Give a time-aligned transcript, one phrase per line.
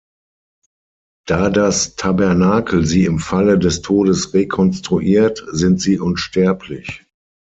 [1.27, 7.05] Da das Tabernakel sie im Falle des Todes rekonstruiert, sind sie unsterblich.